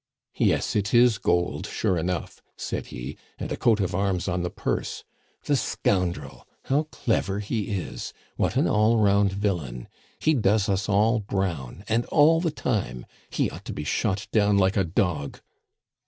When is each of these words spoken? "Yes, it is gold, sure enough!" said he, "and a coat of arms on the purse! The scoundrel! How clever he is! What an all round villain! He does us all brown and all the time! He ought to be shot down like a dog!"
"Yes, 0.39 0.75
it 0.75 0.95
is 0.95 1.19
gold, 1.19 1.67
sure 1.67 1.95
enough!" 1.95 2.41
said 2.57 2.87
he, 2.87 3.19
"and 3.37 3.51
a 3.51 3.55
coat 3.55 3.79
of 3.79 3.93
arms 3.93 4.27
on 4.27 4.41
the 4.41 4.49
purse! 4.49 5.03
The 5.43 5.55
scoundrel! 5.55 6.47
How 6.63 6.87
clever 6.89 7.37
he 7.39 7.69
is! 7.75 8.11
What 8.35 8.55
an 8.55 8.67
all 8.67 8.97
round 8.97 9.31
villain! 9.31 9.87
He 10.19 10.33
does 10.33 10.67
us 10.69 10.89
all 10.89 11.19
brown 11.19 11.83
and 11.87 12.05
all 12.05 12.41
the 12.41 12.49
time! 12.49 13.05
He 13.29 13.51
ought 13.51 13.63
to 13.65 13.73
be 13.73 13.83
shot 13.83 14.25
down 14.31 14.57
like 14.57 14.75
a 14.75 14.83
dog!" 14.83 15.39